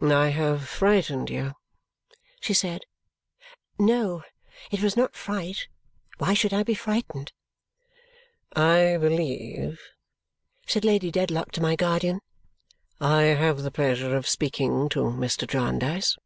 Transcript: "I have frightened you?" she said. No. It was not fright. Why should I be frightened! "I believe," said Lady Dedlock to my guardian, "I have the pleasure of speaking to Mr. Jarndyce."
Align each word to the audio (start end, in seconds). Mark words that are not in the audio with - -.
"I 0.00 0.28
have 0.28 0.68
frightened 0.68 1.28
you?" 1.28 1.54
she 2.40 2.54
said. 2.54 2.82
No. 3.80 4.22
It 4.70 4.80
was 4.80 4.96
not 4.96 5.16
fright. 5.16 5.66
Why 6.18 6.34
should 6.34 6.54
I 6.54 6.62
be 6.62 6.74
frightened! 6.76 7.32
"I 8.54 8.96
believe," 9.00 9.80
said 10.68 10.84
Lady 10.84 11.10
Dedlock 11.10 11.50
to 11.54 11.60
my 11.60 11.74
guardian, 11.74 12.20
"I 13.00 13.22
have 13.22 13.62
the 13.62 13.72
pleasure 13.72 14.16
of 14.16 14.28
speaking 14.28 14.88
to 14.90 15.00
Mr. 15.00 15.48
Jarndyce." 15.48 16.16